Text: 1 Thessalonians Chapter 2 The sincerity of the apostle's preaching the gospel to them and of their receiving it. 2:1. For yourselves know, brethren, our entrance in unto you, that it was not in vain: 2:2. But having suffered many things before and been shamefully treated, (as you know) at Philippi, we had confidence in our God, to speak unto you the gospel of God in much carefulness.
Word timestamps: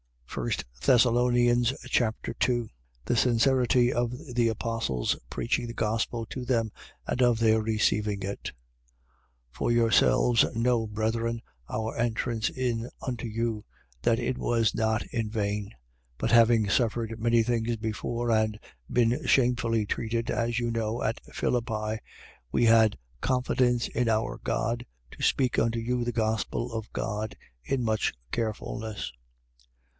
1 0.33 0.49
Thessalonians 0.83 1.73
Chapter 1.89 2.33
2 2.33 2.69
The 3.05 3.17
sincerity 3.17 3.93
of 3.93 4.13
the 4.33 4.47
apostle's 4.47 5.15
preaching 5.29 5.67
the 5.67 5.73
gospel 5.73 6.25
to 6.27 6.43
them 6.45 6.71
and 7.05 7.21
of 7.21 7.37
their 7.37 7.61
receiving 7.61 8.23
it. 8.23 8.45
2:1. 8.45 8.51
For 9.51 9.71
yourselves 9.73 10.45
know, 10.55 10.87
brethren, 10.87 11.41
our 11.69 11.95
entrance 11.97 12.49
in 12.49 12.89
unto 13.05 13.27
you, 13.27 13.65
that 14.01 14.17
it 14.19 14.37
was 14.37 14.73
not 14.73 15.05
in 15.07 15.29
vain: 15.29 15.65
2:2. 15.65 15.71
But 16.17 16.31
having 16.31 16.69
suffered 16.69 17.19
many 17.19 17.43
things 17.43 17.75
before 17.75 18.31
and 18.31 18.57
been 18.89 19.25
shamefully 19.27 19.85
treated, 19.85 20.31
(as 20.31 20.59
you 20.59 20.71
know) 20.71 21.03
at 21.03 21.19
Philippi, 21.31 21.99
we 22.51 22.65
had 22.65 22.97
confidence 23.19 23.87
in 23.89 24.07
our 24.09 24.39
God, 24.43 24.85
to 25.11 25.21
speak 25.21 25.59
unto 25.59 25.77
you 25.79 26.05
the 26.05 26.13
gospel 26.13 26.71
of 26.71 26.91
God 26.91 27.35
in 27.65 27.83
much 27.83 28.13
carefulness. 28.31 29.11